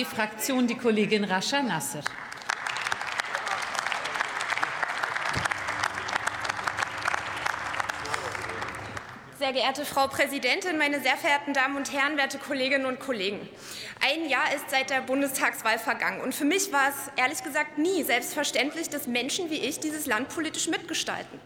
[0.00, 2.00] SPD-Fraktion die Kollegin Rascha Nasser.
[9.38, 13.48] Sehr geehrte Frau Präsidentin, meine sehr verehrten Damen und Herren, werte Kolleginnen und Kollegen!
[14.00, 16.20] Ein Jahr ist seit der Bundestagswahl vergangen.
[16.20, 20.28] Und für mich war es ehrlich gesagt nie selbstverständlich, dass Menschen wie ich dieses Land
[20.28, 21.40] politisch mitgestalten.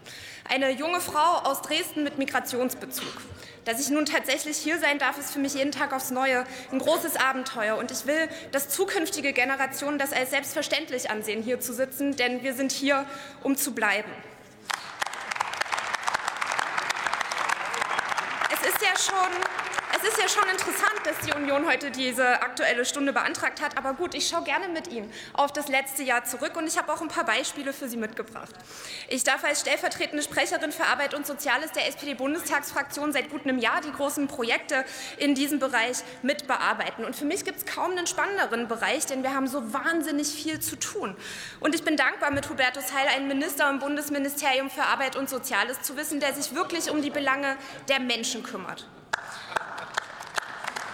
[0.49, 3.21] Eine junge Frau aus Dresden mit Migrationsbezug.
[3.65, 6.79] Dass ich nun tatsächlich hier sein darf, ist für mich jeden Tag aufs Neue ein
[6.79, 7.77] großes Abenteuer.
[7.77, 12.53] Und ich will, dass zukünftige Generationen das als selbstverständlich ansehen, hier zu sitzen, denn wir
[12.53, 13.05] sind hier,
[13.43, 14.11] um zu bleiben.
[18.85, 19.54] ja schon es
[20.07, 23.77] ist ja schon interessant, dass die Union heute diese Aktuelle Stunde beantragt hat.
[23.77, 26.91] Aber gut, ich schaue gerne mit Ihnen auf das letzte Jahr zurück und ich habe
[26.93, 28.53] auch ein paar Beispiele für Sie mitgebracht.
[29.07, 33.81] Ich darf als stellvertretende Sprecherin für Arbeit und Soziales der SPD-Bundestagsfraktion seit gut einem Jahr
[33.81, 34.85] die großen Projekte
[35.17, 37.05] in diesem Bereich mitbearbeiten.
[37.05, 40.59] Und für mich gibt es kaum einen spannenderen Bereich, denn wir haben so wahnsinnig viel
[40.59, 41.15] zu tun.
[41.59, 45.81] Und ich bin dankbar, mit Hubertus Heil einen Minister im Bundesministerium für Arbeit und Soziales
[45.81, 47.57] zu wissen, der sich wirklich um die Belange
[47.87, 48.87] der Menschen kümmert.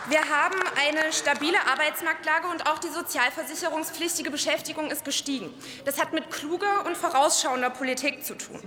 [0.09, 5.53] Wir haben eine stabile Arbeitsmarktlage und auch die sozialversicherungspflichtige Beschäftigung ist gestiegen.
[5.85, 8.59] Das hat mit kluger und vorausschauender Politik zu tun.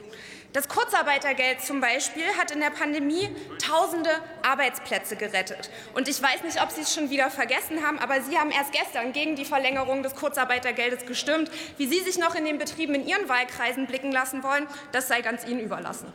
[0.52, 4.10] Das Kurzarbeitergeld zum Beispiel hat in der Pandemie tausende
[4.42, 5.68] Arbeitsplätze gerettet.
[5.94, 8.70] Und ich weiß nicht, ob Sie es schon wieder vergessen haben, aber Sie haben erst
[8.70, 11.50] gestern gegen die Verlängerung des Kurzarbeitergeldes gestimmt.
[11.76, 15.22] Wie Sie sich noch in den Betrieben in Ihren Wahlkreisen blicken lassen wollen, das sei
[15.22, 16.06] ganz Ihnen überlassen.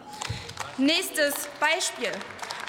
[0.78, 2.12] Nächstes Beispiel.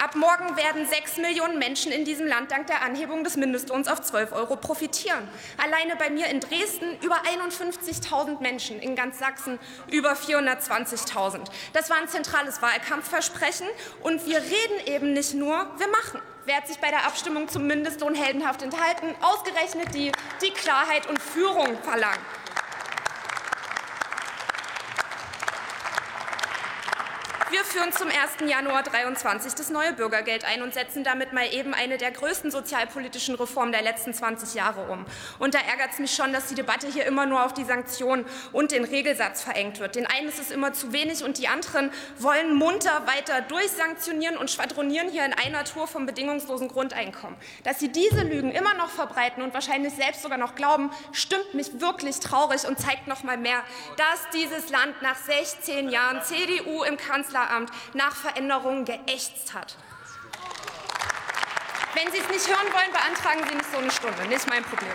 [0.01, 4.01] Ab morgen werden sechs Millionen Menschen in diesem Land dank der Anhebung des Mindestlohns auf
[4.01, 5.27] 12 Euro profitieren.
[5.63, 9.59] Alleine bei mir in Dresden über 51.000 Menschen, in ganz Sachsen
[9.91, 11.41] über 420.000.
[11.73, 13.67] Das war ein zentrales Wahlkampfversprechen.
[14.01, 16.19] Und wir reden eben nicht nur, wir machen.
[16.45, 19.13] Wer hat sich bei der Abstimmung zum Mindestlohn heldenhaft enthalten?
[19.21, 22.25] Ausgerechnet die, die Klarheit und Führung verlangen.
[27.51, 28.49] Wir führen zum 1.
[28.49, 33.35] Januar 2023 das neue Bürgergeld ein und setzen damit mal eben eine der größten sozialpolitischen
[33.35, 35.05] Reformen der letzten 20 Jahre um.
[35.37, 38.25] Und da ärgert es mich schon, dass die Debatte hier immer nur auf die Sanktionen
[38.53, 39.97] und den Regelsatz verengt wird.
[39.97, 44.49] Den einen ist es immer zu wenig und die anderen wollen munter weiter durchsanktionieren und
[44.49, 47.35] schwadronieren hier in einer Tour vom bedingungslosen Grundeinkommen.
[47.65, 51.81] Dass sie diese Lügen immer noch verbreiten und wahrscheinlich selbst sogar noch glauben, stimmt mich
[51.81, 53.61] wirklich traurig und zeigt noch mal mehr,
[53.97, 59.75] dass dieses Land nach 16 Jahren CDU im Kanzleramt Kanzleramt nach Veränderungen geächtzt hat.
[61.93, 64.27] Wenn Sie es nicht hören wollen, beantragen Sie nicht so eine Stunde.
[64.29, 64.93] Nicht mein Problem.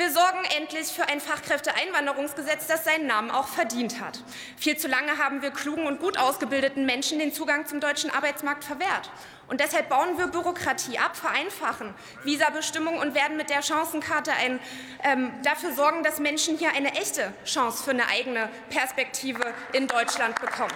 [0.00, 4.18] Wir sorgen endlich für ein Fachkräfteeinwanderungsgesetz, das seinen Namen auch verdient hat.
[4.56, 8.64] Viel zu lange haben wir klugen und gut ausgebildeten Menschen den Zugang zum deutschen Arbeitsmarkt
[8.64, 9.10] verwehrt.
[9.46, 11.92] Und deshalb bauen wir Bürokratie ab, vereinfachen
[12.24, 14.58] Visabestimmungen und werden mit der Chancenkarte ein,
[15.02, 20.40] ähm, dafür sorgen, dass Menschen hier eine echte Chance für eine eigene Perspektive in Deutschland
[20.40, 20.72] bekommen.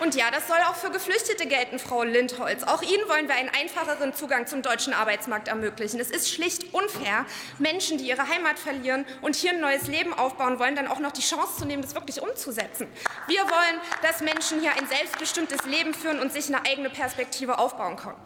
[0.00, 2.62] Und ja, das soll auch für Geflüchtete gelten, Frau Lindholz.
[2.62, 5.98] Auch Ihnen wollen wir einen einfacheren Zugang zum deutschen Arbeitsmarkt ermöglichen.
[5.98, 7.26] Es ist schlicht unfair,
[7.58, 11.10] Menschen, die ihre Heimat verlieren und hier ein neues Leben aufbauen wollen, dann auch noch
[11.10, 12.86] die Chance zu nehmen, das wirklich umzusetzen.
[13.26, 17.96] Wir wollen, dass Menschen hier ein selbstbestimmtes Leben führen und sich eine eigene Perspektive aufbauen
[17.96, 18.18] können.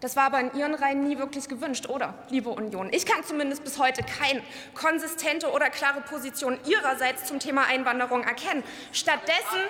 [0.00, 2.88] Das war aber in Ihren Reihen nie wirklich gewünscht, oder, liebe Union?
[2.92, 4.42] Ich kann zumindest bis heute keine
[4.74, 8.62] konsistente oder klare Position Ihrerseits zum Thema Einwanderung erkennen.
[8.92, 9.60] Stattdessen,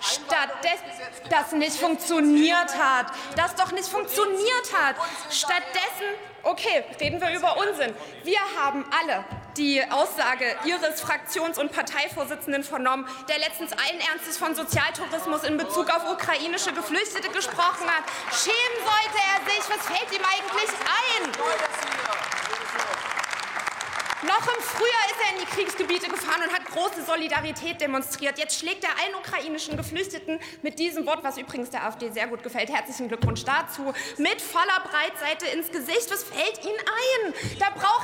[0.00, 0.84] stattdessen,
[1.30, 3.06] das nicht funktioniert hat,
[3.36, 4.96] das doch nicht funktioniert hat.
[5.30, 6.06] Stattdessen
[6.42, 7.92] Okay, reden wir über Unsinn.
[8.24, 9.24] Wir haben alle
[9.58, 15.90] die Aussage Ihres Fraktions- und Parteivorsitzenden vernommen, der letztens allen Ernstes von Sozialtourismus in Bezug
[15.90, 18.04] auf ukrainische Geflüchtete gesprochen hat.
[18.32, 19.68] Schämen sollte er sich.
[19.68, 21.32] Was fällt ihm eigentlich ein?
[24.26, 28.36] Noch im Frühjahr ist er in die Kriegsgebiete gefahren und hat große Solidarität demonstriert.
[28.36, 32.42] Jetzt schlägt er allen ukrainischen Geflüchteten mit diesem Wort, was übrigens der AfD sehr gut
[32.42, 36.10] gefällt, herzlichen Glückwunsch dazu, mit voller Breitseite ins Gesicht.
[36.10, 37.34] Was fällt Ihnen ein?
[37.60, 37.97] Da braucht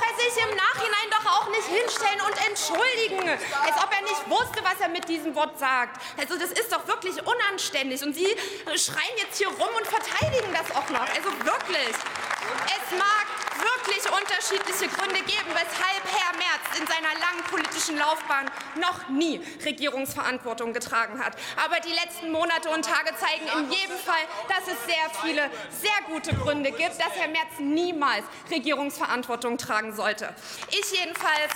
[2.69, 6.01] entschuldigen, als ob er nicht wusste, was er mit diesem Wort sagt.
[6.17, 8.03] Also das ist doch wirklich unanständig.
[8.03, 8.27] Und Sie
[8.75, 11.07] schreien jetzt hier rum und verteidigen das auch noch.
[11.15, 11.95] Also wirklich.
[12.65, 13.25] Es mag
[13.57, 20.73] wirklich unterschiedliche Gründe geben, weshalb Herr Merz in seiner langen politischen Laufbahn noch nie Regierungsverantwortung
[20.73, 21.33] getragen hat.
[21.63, 25.99] Aber die letzten Monate und Tage zeigen in jedem Fall, dass es sehr viele sehr
[26.07, 30.35] gute Gründe gibt, dass Herr Merz niemals Regierungsverantwortung tragen sollte.
[30.69, 31.53] Ich jedenfalls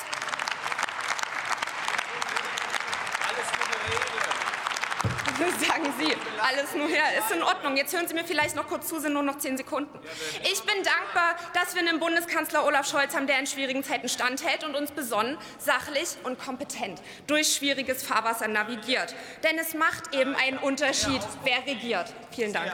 [5.68, 7.78] Sagen Sie, alles nur her, ist in Ordnung.
[7.78, 9.98] Jetzt hören Sie mir vielleicht noch kurz zu, sind nur noch zehn Sekunden.
[10.44, 14.64] Ich bin dankbar, dass wir einen Bundeskanzler Olaf Scholz haben, der in schwierigen Zeiten standhält
[14.64, 19.16] und uns besonnen, sachlich und kompetent durch schwieriges Fahrwasser navigiert.
[19.44, 22.14] Denn es macht eben einen Unterschied, wer regiert.
[22.32, 22.74] Vielen Dank.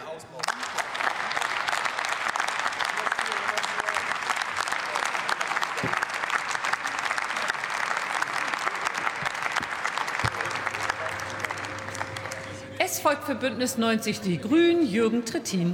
[12.95, 15.73] Es folgt für Bündnis 90 Die Grünen Jürgen Trittin.